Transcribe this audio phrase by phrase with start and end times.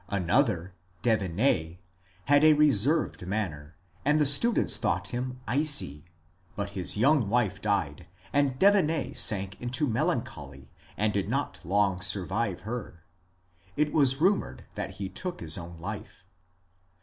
[0.09, 0.73] Another,
[1.03, 1.77] Devinney,
[2.25, 6.05] had a reserved manner, and the students thought him ^^ icy;"
[6.55, 12.61] but his young wife died and Devinney sank into melancholy and did not long survive
[12.61, 13.05] her.
[13.77, 16.25] It was rumored that he took his own life.